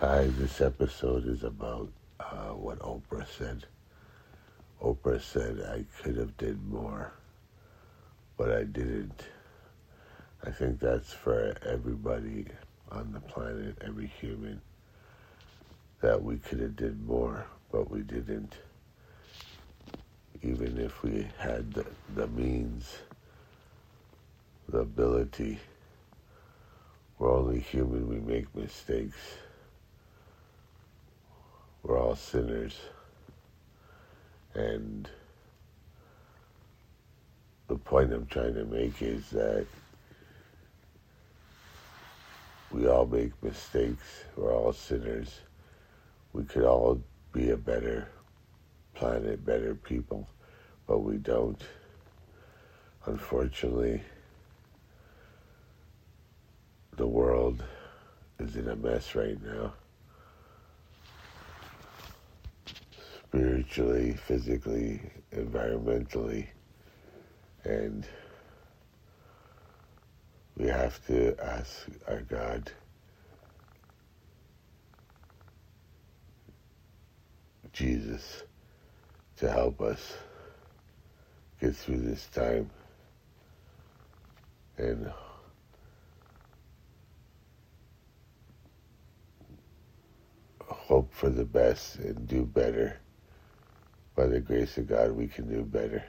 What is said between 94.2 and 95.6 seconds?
the grace of God, we can